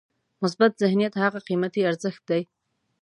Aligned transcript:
مثبت 0.43 0.71
ذهنیت 0.83 1.13
هغه 1.23 1.39
قیمتي 1.47 1.81
ارزښت 1.89 2.21
دی. 2.29 2.41